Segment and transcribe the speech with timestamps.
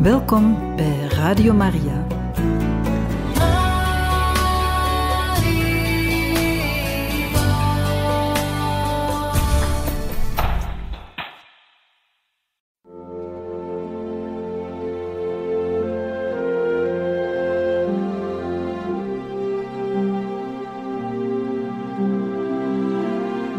[0.00, 2.06] Welkom bij Radio Maria.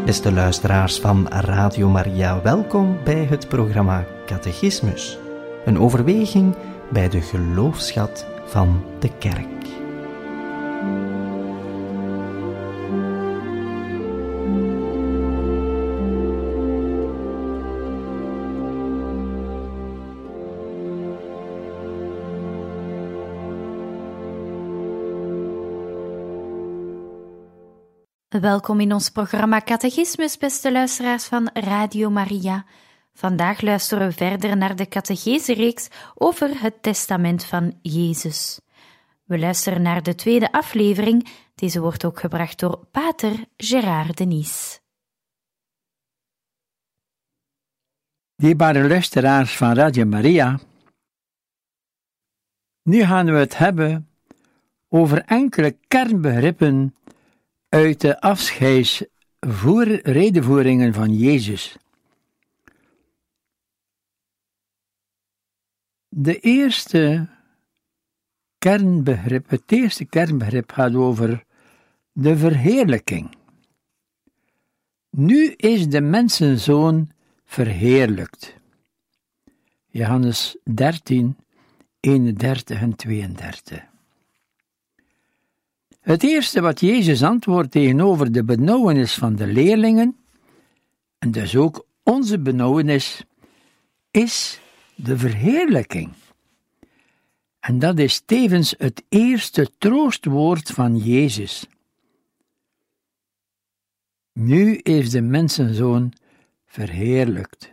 [0.04, 5.21] Beste luisteraars van Radio Maria, welkom bij het programma Catechismus.
[5.64, 6.56] Een overweging
[6.90, 9.46] bij de geloofschat van de kerk.
[28.40, 32.64] Welkom in ons programma Catechismus, beste luisteraars van Radio Maria.
[33.14, 38.60] Vandaag luisteren we verder naar de catechese-reeks over het testament van Jezus.
[39.24, 41.28] We luisteren naar de tweede aflevering.
[41.54, 44.80] Deze wordt ook gebracht door pater Gérard Denis.
[48.36, 50.60] Dierbare luisteraars van Radio Maria,
[52.82, 54.08] nu gaan we het hebben
[54.88, 56.94] over enkele kernbegrippen
[57.68, 61.76] uit de afscheidsredevoeringen van Jezus.
[66.14, 67.28] De eerste
[68.58, 71.44] kernbegrip, het eerste kernbegrip gaat over
[72.12, 73.36] de verheerlijking.
[75.10, 77.10] Nu is de mensenzoon
[77.44, 78.56] verheerlijkt.
[79.86, 81.36] Johannes 13,
[82.00, 83.84] 31 en 32.
[86.00, 90.16] Het eerste wat Jezus antwoordt tegenover de benauwenis van de leerlingen,
[91.18, 93.24] en dus ook onze benauwenis,
[94.10, 94.61] is
[94.94, 96.12] de verheerlijking.
[97.60, 101.66] En dat is tevens het eerste troostwoord van Jezus.
[104.32, 106.12] Nu is de mensenzoon
[106.66, 107.72] verheerlijkt.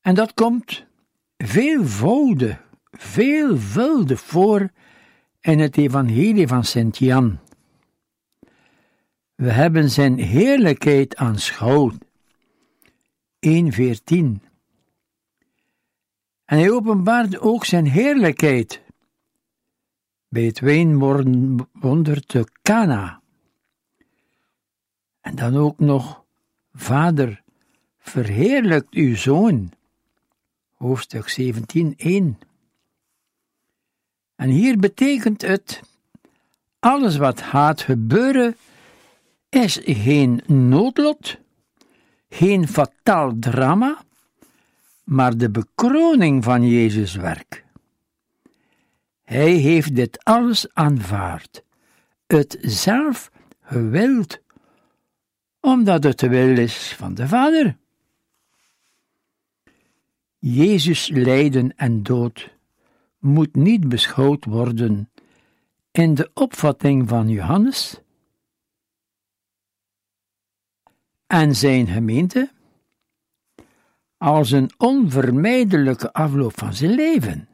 [0.00, 0.86] En dat komt
[1.36, 4.70] veelvoudig, veelvuldig voor
[5.40, 7.38] in het Evangelie van Sint Jan.
[9.34, 11.94] We hebben zijn heerlijkheid aanschouwd.
[13.46, 14.47] 1.14
[16.48, 18.82] en hij openbaart ook zijn heerlijkheid
[20.28, 23.20] bij het wijnwonder te Cana.
[25.20, 26.24] En dan ook nog,
[26.72, 27.42] Vader,
[27.98, 29.72] verheerlijkt uw Zoon.
[30.74, 32.38] Hoofdstuk 17, 1.
[34.36, 35.80] En hier betekent het,
[36.78, 38.56] alles wat gaat gebeuren,
[39.48, 41.38] is geen noodlot,
[42.28, 44.06] geen fataal drama,
[45.08, 47.64] maar de bekroning van Jezus' werk.
[49.24, 51.64] Hij heeft dit alles aanvaard,
[52.26, 53.30] het zelf
[53.60, 54.40] gewild,
[55.60, 57.76] omdat het de wil is van de Vader.
[60.38, 62.56] Jezus' lijden en dood
[63.18, 65.10] moet niet beschouwd worden
[65.90, 68.00] in de opvatting van Johannes
[71.26, 72.56] en zijn gemeente
[74.18, 77.48] als een onvermijdelijke afloop van zijn leven.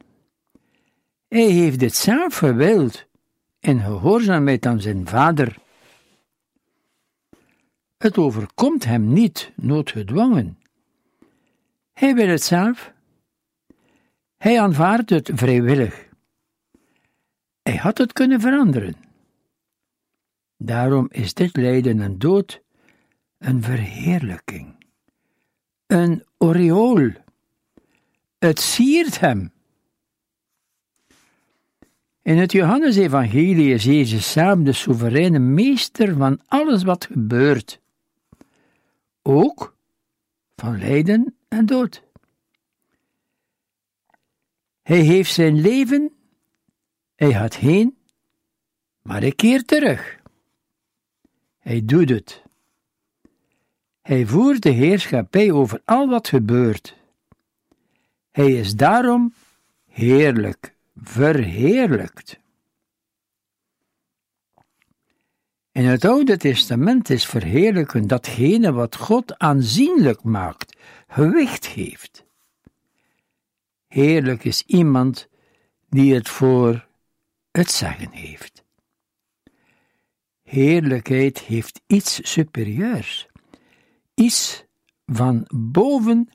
[1.27, 3.05] Hij heeft dit zelf gewild
[3.59, 5.57] in gehoorzaamheid aan zijn vader.
[7.97, 10.57] Het overkomt hem niet noodgedwongen.
[11.93, 12.93] Hij wil het zelf.
[14.37, 16.09] Hij aanvaardt het vrijwillig.
[17.61, 18.95] Hij had het kunnen veranderen.
[20.57, 22.61] Daarom is dit lijden en dood
[23.37, 24.74] een verheerlijking
[25.87, 27.11] een aureool.
[28.37, 29.53] Het siert hem.
[32.21, 37.79] In het Johannesevangelie is Jezus samen de soevereine meester van alles wat gebeurt,
[39.21, 39.75] ook
[40.55, 42.03] van lijden en dood.
[44.81, 46.11] Hij heeft zijn leven,
[47.15, 47.97] hij gaat heen,
[49.01, 50.19] maar hij keert terug.
[51.57, 52.44] Hij doet het.
[54.05, 56.95] Hij voert de heerschappij over al wat gebeurt.
[58.31, 59.33] Hij is daarom
[59.89, 62.39] heerlijk, verheerlijkt.
[65.71, 72.25] In het Oude Testament is verheerlijken datgene wat God aanzienlijk maakt, gewicht geeft.
[73.87, 75.27] Heerlijk is iemand
[75.89, 76.87] die het voor
[77.51, 78.63] het zeggen heeft.
[80.43, 83.27] Heerlijkheid heeft iets superieurs
[84.15, 84.65] is
[85.05, 86.29] van boven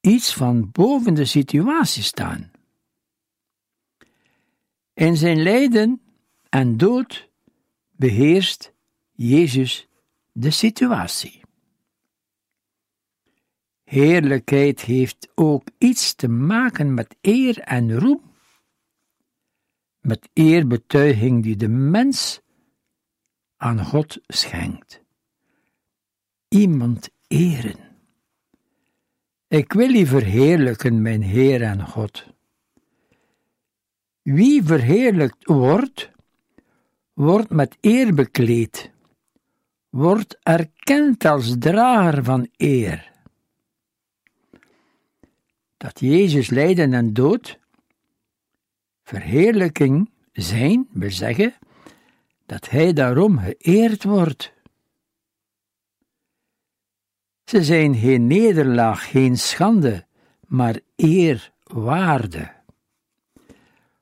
[0.00, 2.50] iets van boven de situatie staan.
[4.94, 6.00] In zijn lijden
[6.48, 7.28] en dood
[7.90, 8.72] beheerst
[9.12, 9.88] Jezus
[10.32, 11.40] de situatie.
[13.84, 18.34] Heerlijkheid heeft ook iets te maken met eer en roem,
[20.00, 22.40] met eerbetuiging die de mens
[23.56, 25.05] aan God schenkt.
[26.48, 27.78] Iemand eren.
[29.48, 32.26] Ik wil u verheerlijken, mijn Heer en God.
[34.22, 36.10] Wie verheerlijkt wordt,
[37.12, 38.90] wordt met eer bekleed,
[39.88, 43.12] wordt erkend als drager van eer.
[45.76, 47.58] Dat Jezus lijden en dood
[49.02, 51.54] verheerlijking zijn, wil zeggen
[52.46, 54.54] dat hij daarom geëerd wordt.
[57.46, 60.06] Ze zijn geen nederlaag, geen schande,
[60.46, 62.52] maar eerwaarde.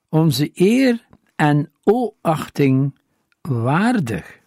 [0.08, 1.06] Onze eer
[1.36, 2.98] en oachting
[3.40, 4.40] waardig.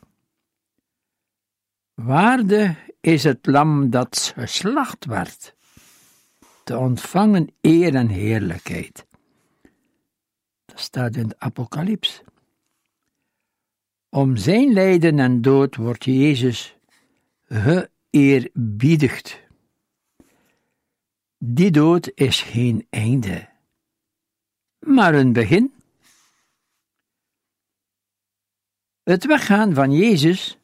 [1.94, 5.56] Waardig is het lam dat geslacht werd,
[6.64, 9.06] te ontvangen eer en heerlijkheid.
[10.66, 12.22] Dat staat in de Apocalyps.
[14.10, 16.78] Om zijn lijden en dood wordt Jezus
[18.18, 19.40] geëerbiedigd.
[21.38, 23.50] Die dood is geen einde,
[24.80, 25.74] maar een begin.
[29.04, 30.58] Het weggaan van Jezus,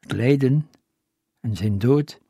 [0.00, 0.68] het lijden
[1.40, 2.20] en zijn dood,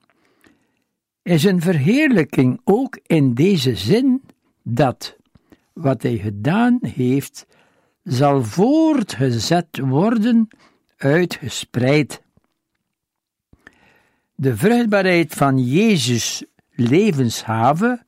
[1.22, 4.22] is een verheerlijking ook in deze zin
[4.62, 5.16] dat
[5.72, 7.46] wat hij gedaan heeft,
[8.02, 10.48] zal voortgezet worden,
[10.96, 12.21] uitgespreid.
[14.42, 18.06] De vruchtbaarheid van Jezus' levenshaven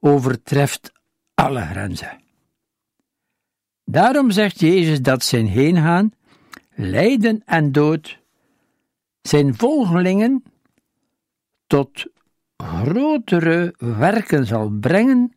[0.00, 0.92] overtreft
[1.34, 2.20] alle grenzen.
[3.84, 6.12] Daarom zegt Jezus dat zijn heengaan,
[6.74, 8.18] lijden en dood
[9.22, 10.44] zijn volgelingen
[11.66, 12.06] tot
[12.56, 15.32] grotere werken zal brengen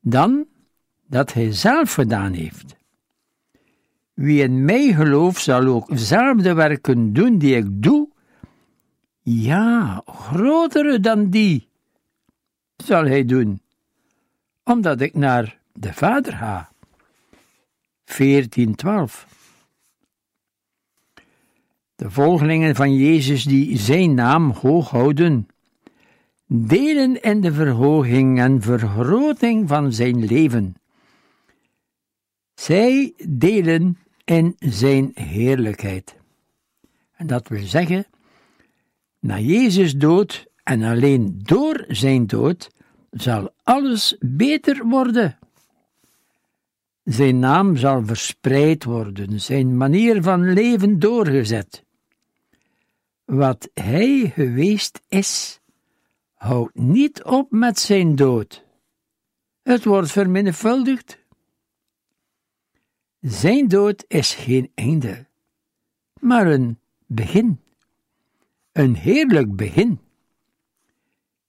[0.00, 0.46] dan
[1.06, 2.76] dat hij zelf gedaan heeft.
[4.14, 8.16] Wie in mij gelooft, zal ook dezelfde werken doen die ik doe,
[9.28, 11.68] ja, grotere dan die
[12.76, 13.60] zal hij doen,
[14.64, 16.72] omdat ik naar de Vader ga.
[18.04, 19.26] 14:12
[21.94, 25.48] De volgelingen van Jezus die zijn naam hoog houden,
[26.46, 30.76] delen in de verhoging en vergroting van zijn leven.
[32.54, 36.16] Zij delen in zijn heerlijkheid.
[37.16, 38.06] En dat wil zeggen,
[39.20, 42.70] na Jezus dood en alleen door zijn dood
[43.10, 45.38] zal alles beter worden.
[47.04, 51.84] Zijn naam zal verspreid worden, zijn manier van leven doorgezet.
[53.24, 55.60] Wat hij geweest is,
[56.34, 58.64] houdt niet op met zijn dood.
[59.62, 61.18] Het wordt vermenigvuldigd.
[63.20, 65.26] Zijn dood is geen einde,
[66.20, 67.60] maar een begin.
[68.78, 70.00] Een heerlijk begin.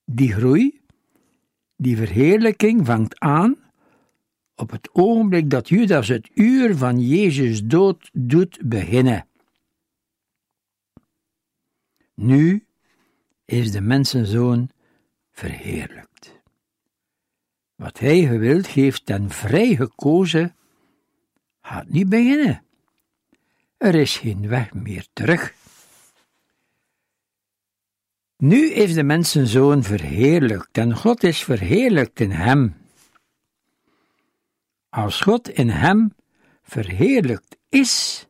[0.06, 0.82] Die groei,
[1.76, 3.58] die verheerlijking vangt aan
[4.56, 9.28] op het ogenblik dat Judas het uur van Jezus dood doet beginnen.
[12.14, 12.66] Nu
[13.46, 14.70] is de mensenzoon
[15.32, 16.42] verheerlijkt.
[17.76, 20.56] Wat hij gewild heeft en vrij gekozen,
[21.62, 22.64] gaat niet beginnen.
[23.78, 25.58] Er is geen weg meer terug.
[28.42, 32.76] Nu is de mensenzoon verheerlijkt en God is verheerlijkt in hem.
[34.90, 36.14] Als God in hem
[36.62, 38.28] verheerlijkt is,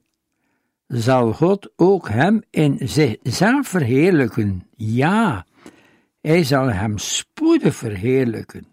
[0.87, 4.67] zal God ook hem in zichzelf verheerlijken.
[4.75, 5.45] Ja,
[6.21, 8.67] hij zal hem spoedig verheerlijken.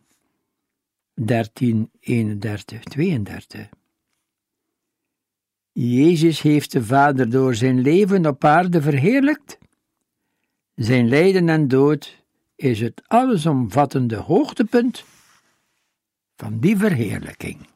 [1.14, 3.68] 13, 31, 32.
[5.72, 9.58] Jezus heeft de Vader door zijn leven op aarde verheerlijkt.
[10.76, 12.23] Zijn lijden en dood
[12.56, 15.04] is het allesomvattende hoogtepunt
[16.37, 17.66] van die verheerlijking.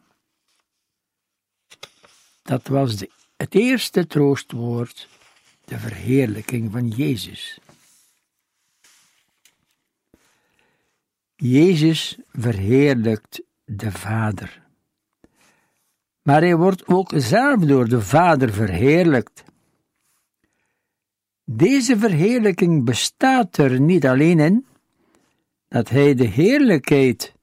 [2.43, 5.09] Dat was de, het eerste troostwoord,
[5.65, 7.59] de verheerlijking van Jezus.
[11.37, 14.63] Jezus verheerlijkt de Vader.
[16.23, 19.43] Maar hij wordt ook zelf door de Vader verheerlijkt.
[21.53, 24.67] Deze verheerlijking bestaat er niet alleen in
[25.69, 27.35] dat hij de heerlijkheid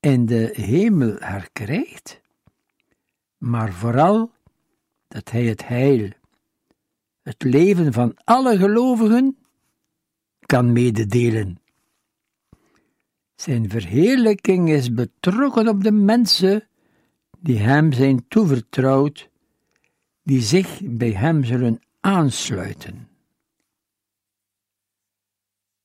[0.00, 2.20] in de hemel herkrijgt,
[3.38, 4.30] maar vooral
[5.08, 6.10] dat hij het heil,
[7.22, 9.36] het leven van alle gelovigen
[10.46, 11.60] kan mededelen.
[13.34, 16.68] Zijn verheerlijking is betrokken op de mensen
[17.38, 19.30] die hem zijn toevertrouwd,
[20.22, 23.08] die zich bij hem zullen aansluiten.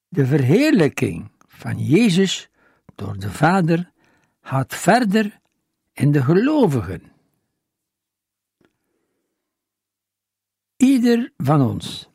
[0.08, 2.50] De verheerlijking van Jezus
[2.96, 3.92] door de Vader
[4.42, 5.40] gaat verder
[5.94, 7.12] in de gelovigen.
[10.78, 12.10] Ieder van ons,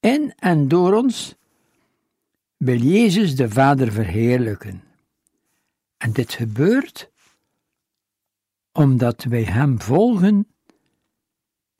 [0.00, 1.34] in en door ons,
[2.56, 4.82] wil Jezus de Vader verheerlijken.
[5.96, 7.10] En dit gebeurt
[8.72, 10.46] omdat wij Hem volgen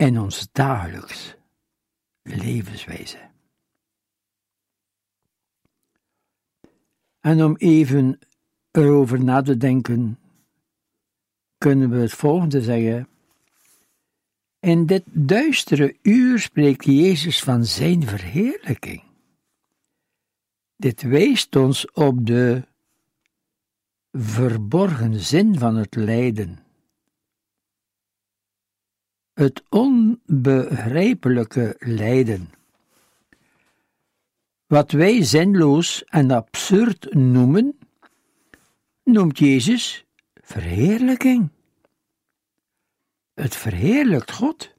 [0.00, 1.34] in ons dagelijks
[2.22, 3.18] levenswijze.
[7.20, 8.18] En om even
[8.70, 10.18] erover na te denken,
[11.58, 13.08] kunnen we het volgende zeggen.
[14.58, 19.02] In dit duistere uur spreekt Jezus van zijn verheerlijking.
[20.76, 22.66] Dit wijst ons op de
[24.12, 26.69] verborgen zin van het lijden.
[29.40, 32.50] Het onbegrijpelijke lijden.
[34.66, 37.78] Wat wij zinloos en absurd noemen,
[39.02, 40.04] noemt Jezus
[40.34, 41.48] verheerlijking.
[43.34, 44.74] Het verheerlijkt God.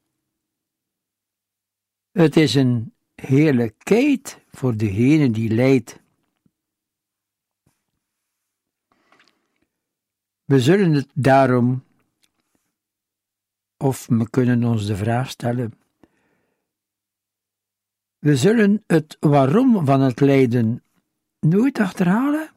[2.12, 6.00] Het is een heerlijkheid voor degene die lijdt.
[10.46, 11.84] We zullen het daarom,
[13.81, 15.73] of we kunnen ons de vraag stellen,
[18.19, 20.83] we zullen het waarom van het lijden
[21.39, 22.50] nooit achterhalen.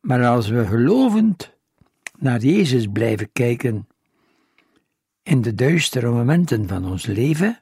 [0.00, 1.56] Maar als we gelovend
[2.18, 3.88] naar Jezus blijven kijken
[5.22, 7.58] in de duistere momenten van ons leven,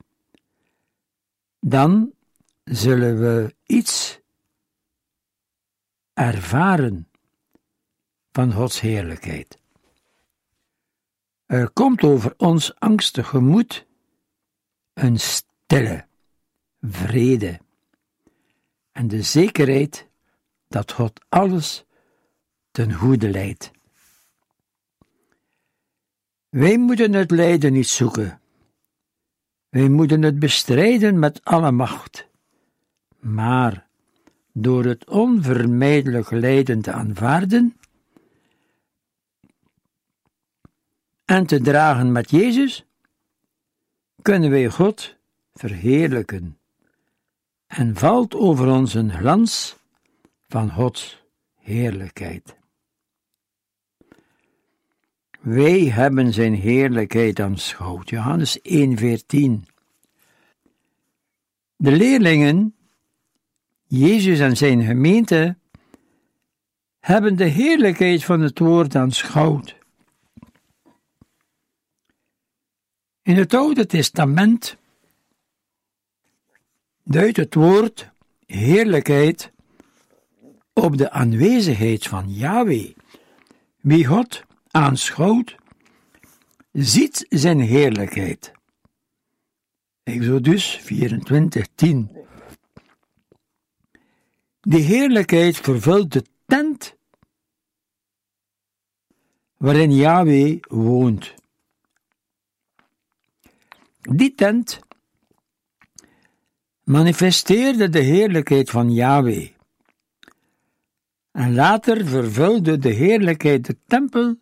[1.60, 2.12] dan
[2.64, 4.20] zullen we iets
[6.12, 7.08] ervaren
[8.36, 9.58] van Gods heerlijkheid.
[11.46, 13.86] Er komt over ons angstig gemoed
[14.92, 16.06] een stille
[16.80, 17.60] vrede
[18.92, 20.08] en de zekerheid
[20.68, 21.84] dat God alles
[22.70, 23.70] ten goede leidt.
[26.48, 28.40] Wij moeten het lijden niet zoeken.
[29.68, 32.28] Wij moeten het bestrijden met alle macht.
[33.18, 33.86] Maar
[34.52, 37.76] door het onvermijdelijk lijden te aanvaarden
[41.26, 42.86] en te dragen met Jezus,
[44.22, 45.16] kunnen wij God
[45.52, 46.58] verheerlijken
[47.66, 49.76] en valt over ons een glans
[50.48, 51.22] van Gods
[51.60, 52.56] heerlijkheid.
[55.40, 58.10] Wij hebben zijn heerlijkheid aanschouwd.
[58.10, 59.66] Johannes 1:14.
[61.76, 62.74] De leerlingen,
[63.86, 65.56] Jezus en zijn gemeente,
[66.98, 69.75] hebben de heerlijkheid van het woord aanschouwd.
[73.26, 74.76] In het Oude Testament
[77.02, 78.10] duidt het woord
[78.46, 79.52] heerlijkheid
[80.72, 82.94] op de aanwezigheid van Yahweh.
[83.76, 85.54] Wie God aanschouwt,
[86.72, 88.52] ziet zijn heerlijkheid.
[90.02, 92.10] Exodus 24, 10.
[94.60, 96.96] Die heerlijkheid vervult de tent
[99.56, 101.34] waarin Yahweh woont.
[104.08, 104.80] Die tent
[106.84, 109.50] manifesteerde de heerlijkheid van Yahweh.
[111.30, 114.38] En later vervulde de heerlijkheid de tempel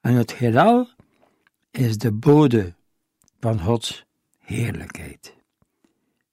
[0.00, 0.88] en het heelal
[1.70, 2.74] is de bode
[3.40, 4.06] van Gods
[4.38, 5.34] heerlijkheid.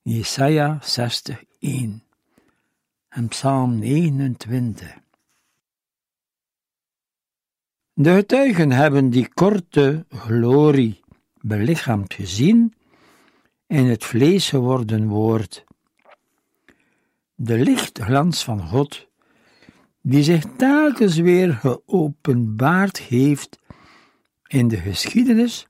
[0.01, 2.03] Jesaja 60, 1
[3.09, 5.01] en Psalm 29.
[7.93, 11.02] De getuigen hebben die korte glorie
[11.43, 12.73] belichaamd gezien
[13.67, 15.63] in het vlees geworden woord.
[17.35, 19.07] De lichtglans van God,
[20.01, 23.59] die zich telkens weer geopenbaard heeft
[24.47, 25.67] in de geschiedenis,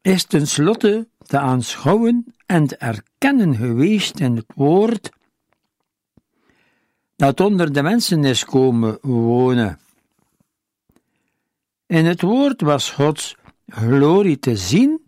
[0.00, 5.10] is tenslotte te aanschouwen en te erkennen geweest in het woord
[7.16, 9.78] dat onder de mensen is komen wonen.
[11.94, 13.36] In het woord was Gods
[13.66, 15.02] glorie te zien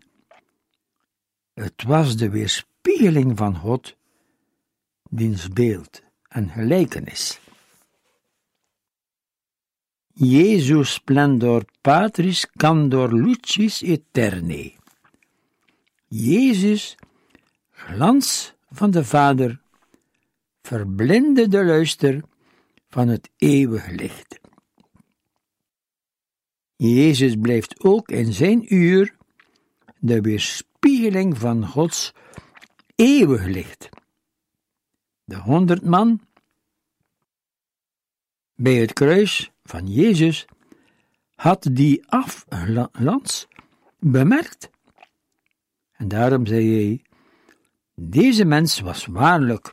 [1.54, 3.96] Het was de weerspiegeling van God,
[5.10, 7.40] diens beeld en gelijkenis.
[10.12, 14.72] Jezus splendor patris candor lucis eterne.
[16.08, 16.96] Jezus,
[17.70, 19.60] glans van de Vader,
[20.62, 22.22] verblinde de luister
[22.88, 24.45] van het eeuwige licht.
[26.76, 29.16] Jezus blijft ook in zijn uur
[29.98, 32.12] de weerspiegeling van Gods
[32.94, 33.88] eeuwig licht.
[35.24, 36.20] De honderd man
[38.54, 40.46] bij het kruis van Jezus
[41.34, 43.48] had die afglans
[43.98, 44.70] bemerkt.
[45.92, 47.02] En daarom zei hij:
[47.94, 49.72] Deze mens was waarlijk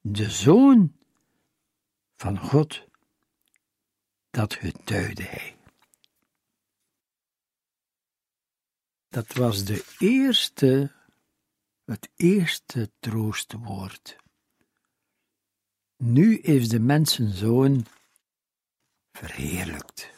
[0.00, 0.92] de zoon
[2.16, 2.84] van God.
[4.30, 5.56] Dat getuigde hij.
[9.12, 10.90] Dat was de eerste,
[11.84, 14.16] het eerste troostwoord.
[15.96, 17.86] Nu is de mensenzoon
[19.12, 20.11] verheerlijkt.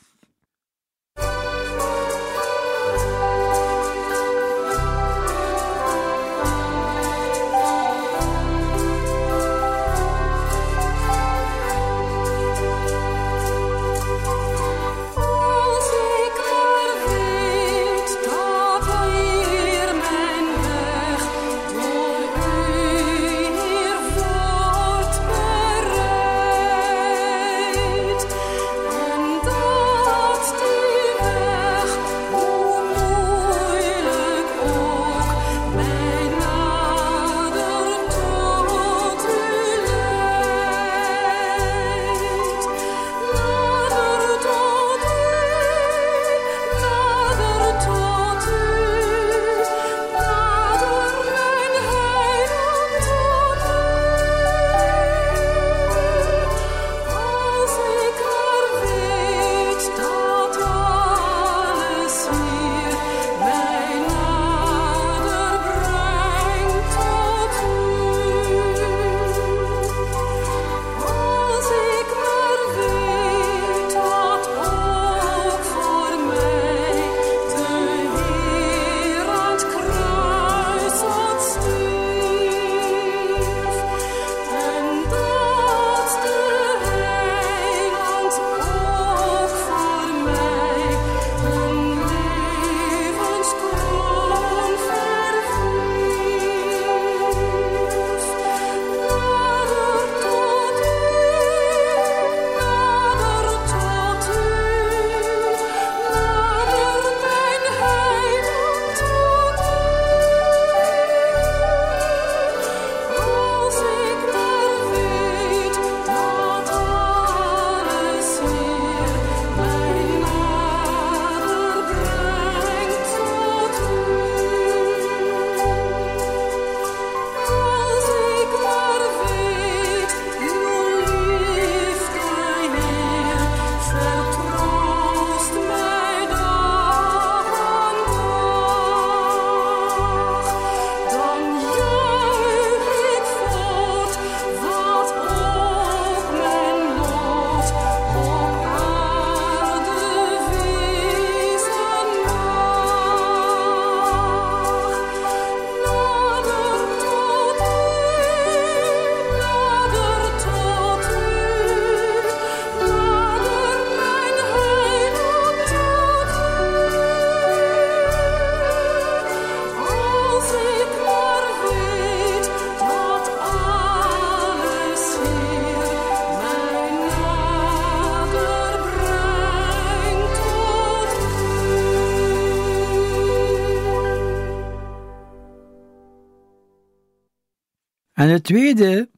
[188.24, 189.10] En het tweede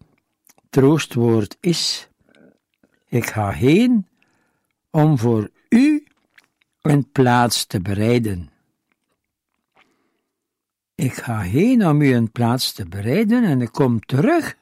[0.71, 2.09] troostwoord is:
[3.09, 4.07] Ik ga heen
[4.91, 6.07] om voor u
[6.81, 8.51] een plaats te bereiden.
[10.95, 14.57] Ik ga heen om u een plaats te bereiden en ik kom terug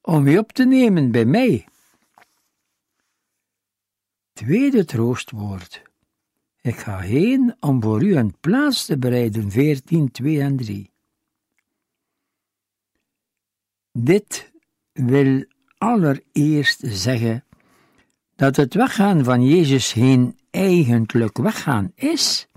[0.00, 1.66] om u op te nemen bij mij.
[4.32, 5.82] Tweede troostwoord.
[6.60, 10.93] Ik ga heen om voor u een plaats te bereiden, 14, 2 en 3.
[13.98, 14.52] Dit
[14.92, 15.44] wil
[15.78, 17.44] allereerst zeggen
[18.36, 22.48] dat het weggaan van Jezus heen eigenlijk weggaan is,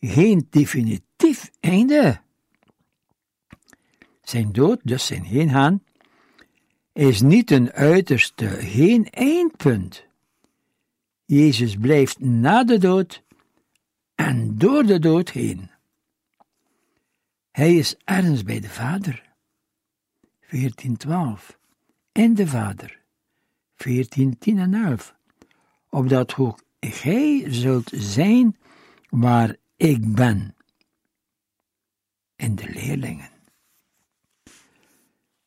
[0.00, 2.20] geen definitief einde.
[4.22, 5.82] Zijn dood, dus zijn heengaan,
[6.92, 10.06] is niet een uiterste, geen eindpunt.
[11.24, 13.22] Jezus blijft na de dood
[14.14, 15.70] en door de dood heen.
[17.50, 19.27] Hij is ergens bij de Vader.
[20.50, 21.58] 1412.
[22.12, 23.00] En de Vader.
[23.76, 25.14] 1410 en 11.
[25.88, 28.56] Opdat ook gij zult zijn
[29.08, 30.54] waar ik ben.
[32.36, 33.30] En de leerlingen.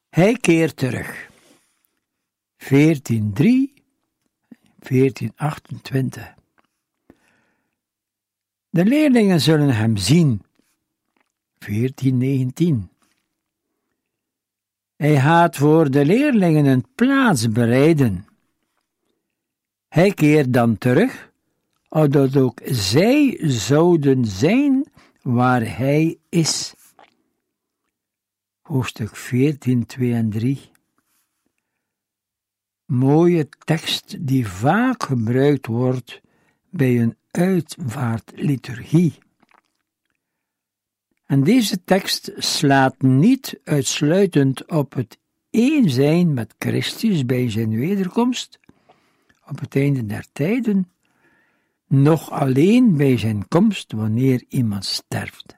[0.10, 1.30] Hij keert terug.
[2.58, 3.74] 1403,
[4.80, 6.34] 1428.
[8.70, 10.42] De leerlingen zullen hem zien.
[11.58, 12.90] 1419.
[15.02, 18.26] Hij gaat voor de leerlingen een plaats bereiden.
[19.88, 21.32] Hij keert dan terug,
[21.90, 24.86] opdat ook zij zouden zijn
[25.22, 26.74] waar hij is.
[28.62, 30.72] Hoofdstuk 14, 2 en 3.
[32.86, 36.22] Mooie tekst die vaak gebruikt wordt
[36.70, 39.18] bij een uitvaartliturgie.
[41.32, 45.18] En deze tekst slaat niet uitsluitend op het
[45.50, 48.60] één zijn met Christus bij zijn wederkomst,
[49.48, 50.92] op het einde der tijden,
[51.88, 55.58] nog alleen bij zijn komst wanneer iemand sterft.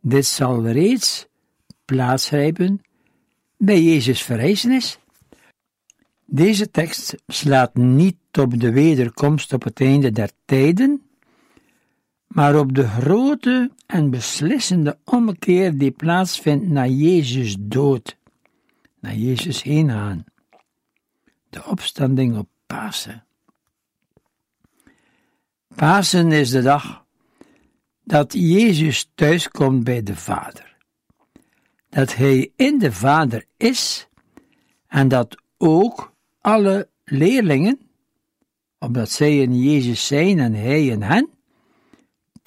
[0.00, 1.26] Dit zal reeds
[1.84, 2.80] plaatsgrijpen
[3.56, 4.98] bij Jezus' verrijzenis.
[6.24, 11.07] Deze tekst slaat niet op de wederkomst op het einde der tijden,
[12.28, 18.16] maar op de grote en beslissende ommekeer die plaatsvindt na Jezus' dood,
[19.00, 20.24] na Jezus heen gaan,
[21.50, 23.24] de opstanding op Pasen.
[25.74, 27.04] Pasen is de dag
[28.04, 30.76] dat Jezus thuiskomt bij de Vader,
[31.88, 34.08] dat Hij in de Vader is
[34.86, 37.80] en dat ook alle leerlingen,
[38.78, 41.37] omdat zij in Jezus zijn en Hij in hen,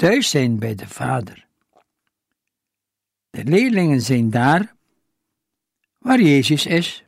[0.02, 1.48] thuis zijn bij de Vader.
[3.30, 4.76] De leerlingen zijn daar
[5.98, 7.04] waar Jezus is.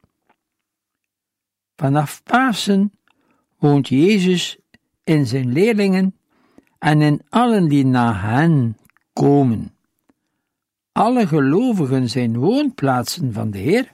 [1.75, 2.93] Vanaf Pasen
[3.57, 4.57] woont Jezus
[5.03, 6.17] in zijn leerlingen
[6.79, 8.77] en in allen die na hen
[9.13, 9.75] komen.
[10.91, 13.93] Alle gelovigen zijn woonplaatsen van de Heer.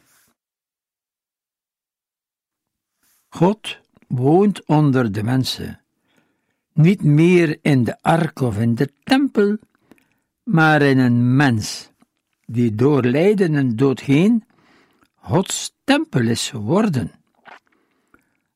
[3.29, 5.81] God woont onder de mensen
[6.79, 9.57] niet meer in de ark of in de tempel,
[10.43, 11.91] maar in een mens,
[12.45, 14.43] die door lijden en dood heen
[15.15, 17.11] Gods tempel is geworden.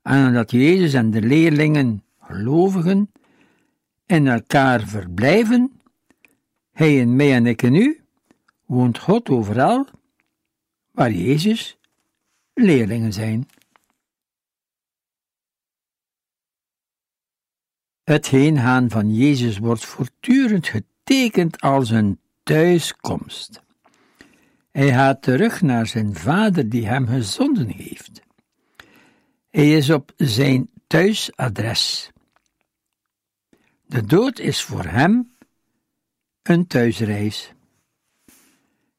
[0.02, 3.12] En omdat Jezus en de leerlingen, gelovigen,
[4.06, 5.82] in elkaar verblijven,
[6.72, 8.04] hij in mij en ik in u,
[8.66, 9.88] woont God overal
[10.92, 11.78] waar Jezus
[12.54, 13.48] leerlingen zijn.
[18.04, 23.62] Het heengaan van Jezus wordt voortdurend getekend als een thuiskomst.
[24.72, 28.22] Hij gaat terug naar zijn Vader die hem gezonden heeft.
[29.50, 32.12] Hij is op zijn thuisadres.
[33.86, 35.36] De dood is voor hem
[36.42, 37.54] een thuisreis.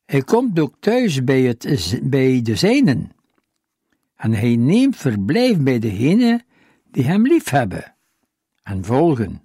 [0.04, 3.12] Hij komt ook thuis bij, het, bij de zijnen,
[4.16, 6.42] en hij neemt verblijf bij degenen
[6.90, 7.93] die hem liefhebben
[8.64, 9.42] en volgen.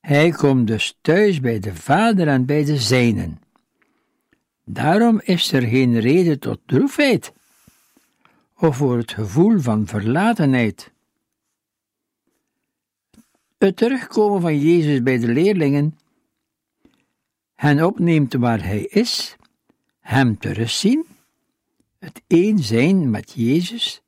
[0.00, 3.40] Hij komt dus thuis bij de Vader en bij de zijnen.
[4.64, 7.32] Daarom is er geen reden tot droefheid
[8.56, 10.92] of voor het gevoel van verlatenheid.
[13.58, 15.98] Het terugkomen van Jezus bij de leerlingen,
[17.54, 19.36] hen opneemt waar hij is,
[20.00, 21.06] hem terugzien,
[21.98, 24.02] het een zijn met Jezus,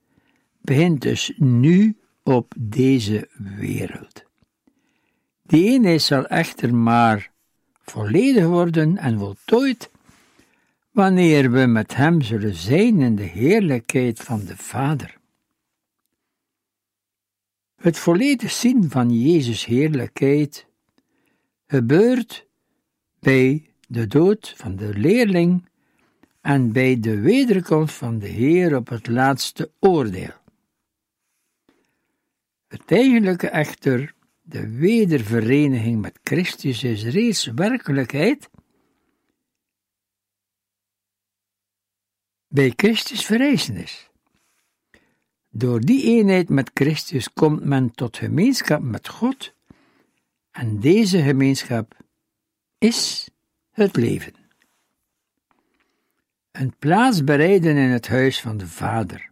[0.61, 4.25] begint dus nu op deze wereld.
[5.43, 7.31] Die eenheid zal echter maar
[7.83, 9.91] volledig worden en voltooid
[10.91, 15.21] wanneer we met Hem zullen zijn in de heerlijkheid van de Vader.
[17.77, 20.67] Het volledig zien van Jezus' heerlijkheid
[21.67, 22.47] gebeurt
[23.19, 25.69] bij de dood van de leerling
[26.41, 30.42] en bij de wederkomst van de Heer op het laatste oordeel.
[32.73, 38.51] Het eigenlijke echter, de wedervereniging met Christus is reeds werkelijkheid
[42.49, 44.11] bij Christus verrijzenis.
[45.49, 49.55] Door die eenheid met Christus komt men tot gemeenschap met God,
[50.51, 51.97] en deze gemeenschap
[52.79, 53.29] is
[53.71, 54.35] het leven.
[56.51, 59.32] Een plaats bereiden in het huis van de Vader.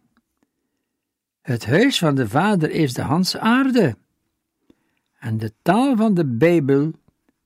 [1.41, 3.97] Het huis van de Vader is de Hans aarde.
[5.19, 6.91] En de taal van de Bijbel,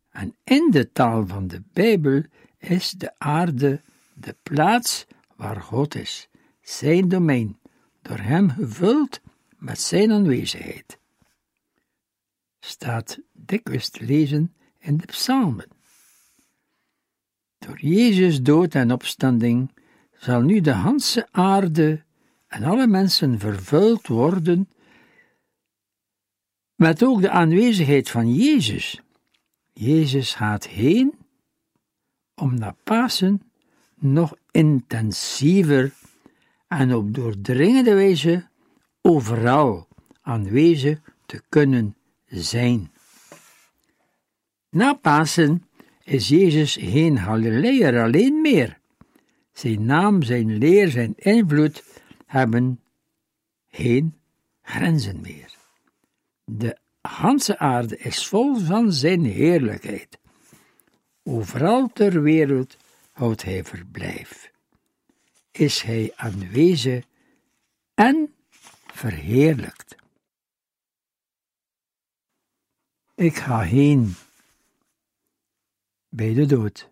[0.10, 2.24] en in de taal van de Bijbel
[2.58, 3.82] is de aarde
[4.14, 5.06] de plaats
[5.36, 6.30] waar God is,
[6.62, 7.58] zijn domein,
[8.02, 9.20] door Hem gevuld
[9.58, 10.98] met Zijn aanwezigheid.
[12.60, 15.68] Staat dikwijls te lezen in de psalmen.
[17.58, 19.72] Door Jezus dood en opstanding
[20.18, 22.05] zal nu de ganse aarde
[22.48, 24.70] en alle mensen vervuld worden
[26.76, 29.02] met ook de aanwezigheid van Jezus.
[29.74, 31.14] Jezus gaat heen
[32.36, 33.42] om na Pasen
[33.96, 35.94] nog intensiever
[36.68, 38.48] en op doordringende wijze
[39.02, 39.88] overal
[40.22, 42.92] aanwezig te kunnen zijn.
[44.70, 45.64] Na Pasen
[46.04, 48.80] is Jezus geen Galileër alleen meer.
[49.54, 51.84] Zijn naam, zijn leer, zijn invloed
[52.26, 52.82] hebben
[53.68, 54.20] geen
[54.62, 55.56] grenzen meer.
[56.44, 60.20] De ganse aarde is vol van zijn heerlijkheid.
[61.24, 62.78] Overal ter wereld
[63.12, 64.52] houdt hij verblijf.
[65.52, 67.06] Is hij aanwezig
[67.94, 68.34] en
[68.88, 69.96] verheerlijkt.
[73.16, 74.14] Ik ga heen
[76.10, 76.90] bij de dood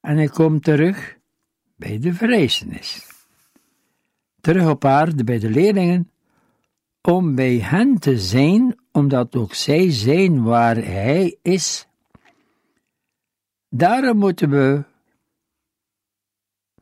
[0.00, 1.16] en ik kom terug
[1.76, 3.17] bij de verrijzenis.
[4.48, 6.10] Terug op aarde bij de leerlingen,
[7.02, 11.86] om bij hen te zijn, omdat ook zij zijn waar hij is.
[13.68, 14.84] Daarom moeten we,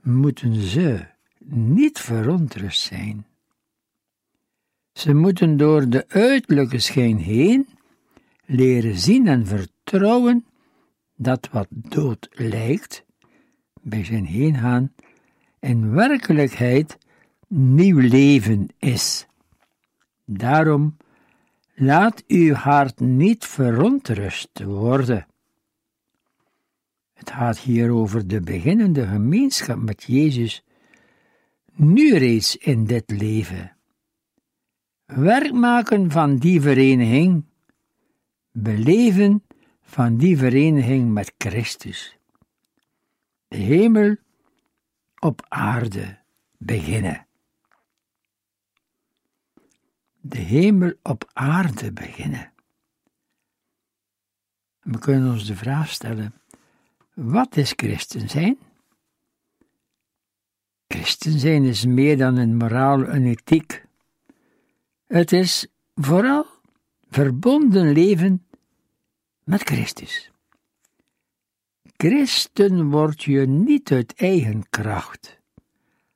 [0.03, 1.07] moeten ze
[1.45, 3.27] niet verontrust zijn.
[4.93, 7.69] Ze moeten door de uiterlijke schijn heen
[8.45, 10.47] leren zien en vertrouwen
[11.17, 13.05] dat wat dood lijkt,
[13.83, 14.93] bij zijn heengaan,
[15.61, 16.99] in werkelijkheid
[17.49, 19.27] nieuw leven is.
[20.25, 20.97] Daarom
[21.75, 25.27] laat uw hart niet verontrust worden.
[27.13, 30.65] Het gaat hier over de beginnende gemeenschap met Jezus,
[31.73, 33.77] nu reeds in dit leven.
[35.05, 37.45] Werk maken van die vereniging,
[38.53, 39.45] beleven
[39.83, 42.19] van die vereniging met Christus.
[43.49, 44.17] De hemel
[45.19, 46.19] op aarde
[46.59, 47.26] beginnen.
[50.29, 52.53] De hemel op aarde beginnen.
[54.81, 56.35] We kunnen ons de vraag stellen:
[57.15, 58.59] wat is christen zijn?
[60.89, 63.85] Christen zijn is meer dan een moraal en ethiek.
[65.07, 66.47] Het is vooral
[67.11, 68.47] verbonden leven
[69.45, 70.31] met Christus.
[71.97, 75.41] Christen word je niet uit eigen kracht,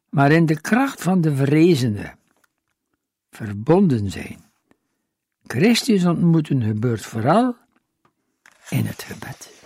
[0.08, 2.18] maar in de kracht van de verrezende.
[3.30, 4.44] Verbonden zijn.
[5.46, 7.56] Christus ontmoeten gebeurt vooral
[8.68, 9.59] in het gebed.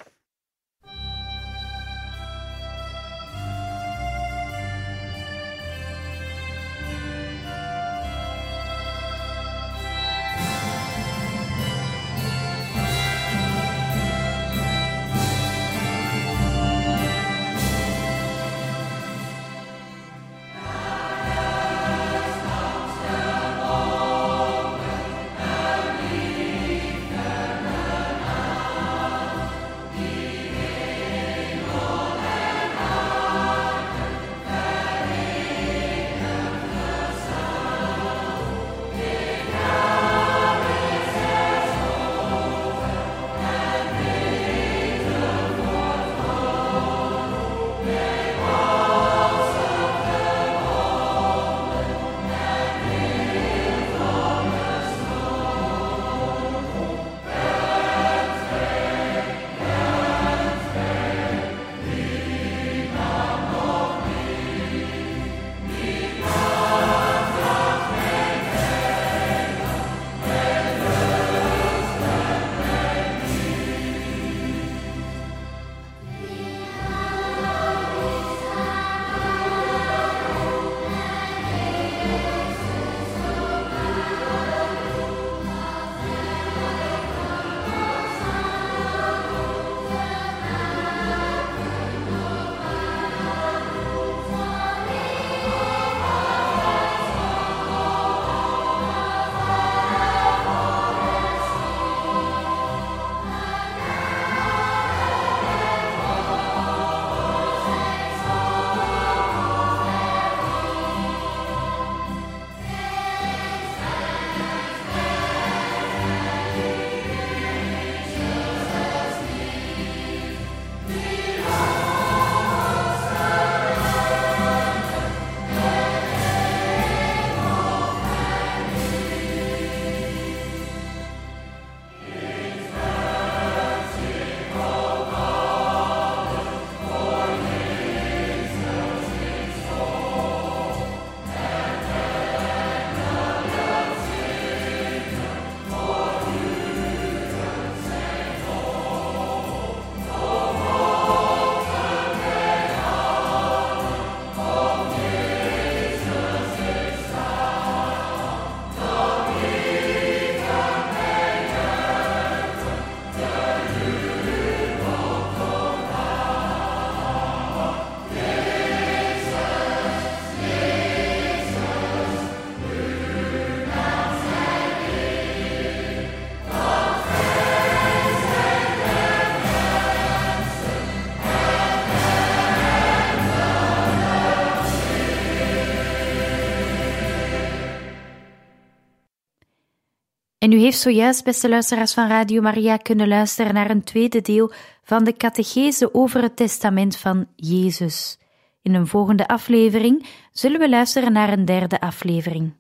[190.54, 195.04] U heeft zojuist, beste luisteraars van Radio Maria, kunnen luisteren naar een tweede deel van
[195.04, 198.18] de catechese over het testament van Jezus.
[198.62, 202.54] In een volgende aflevering zullen we luisteren naar een derde aflevering.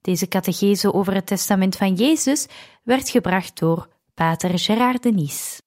[0.00, 2.46] Deze catechese over het testament van Jezus
[2.82, 5.61] werd gebracht door Pater Gerard Denis.